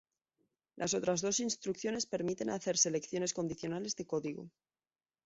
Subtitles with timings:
[0.77, 4.49] Las otras dos instrucciones permiten hacer selecciones condicionales de código.